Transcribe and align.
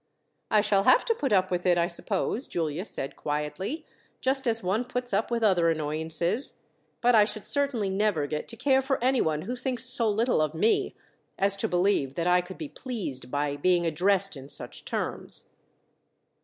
"I 0.49 0.61
shall 0.61 0.85
have 0.85 1.05
to 1.05 1.13
put 1.13 1.31
up 1.31 1.51
with 1.51 1.63
it, 1.63 1.77
I 1.77 1.85
suppose," 1.85 2.47
Giulia 2.47 2.85
said 2.85 3.15
quietly, 3.15 3.85
"just 4.19 4.47
as 4.47 4.63
one 4.63 4.83
puts 4.83 5.13
up 5.13 5.29
with 5.29 5.43
other 5.43 5.69
annoyances. 5.69 6.63
But 7.01 7.13
I 7.13 7.23
should 7.23 7.45
certainly 7.45 7.87
never 7.87 8.25
get 8.25 8.47
to 8.47 8.57
care 8.57 8.81
for 8.81 8.97
anyone 9.03 9.43
who 9.43 9.55
thinks 9.55 9.83
so 9.85 10.09
little 10.09 10.41
of 10.41 10.55
me, 10.55 10.95
as 11.37 11.55
to 11.57 11.67
believe 11.67 12.15
that 12.15 12.25
I 12.25 12.41
could 12.41 12.57
be 12.57 12.67
pleased 12.67 13.29
by 13.29 13.55
being 13.55 13.85
addressed 13.85 14.35
in 14.35 14.49
such 14.49 14.85
terms." 14.85 15.47